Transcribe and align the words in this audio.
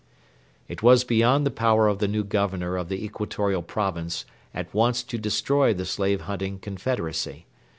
It 0.67 0.81
was 0.81 1.03
beyond 1.03 1.45
the 1.45 1.51
power 1.51 1.87
of 1.87 1.99
the 1.99 2.07
new 2.07 2.23
Governor 2.23 2.75
of 2.75 2.89
the 2.89 3.05
Equatorial 3.05 3.61
Province 3.61 4.25
at 4.51 4.73
once 4.73 5.03
to 5.03 5.19
destroy 5.19 5.75
the 5.75 5.85
slave 5.85 6.21
hunting 6.21 6.57
confederacy. 6.57 7.45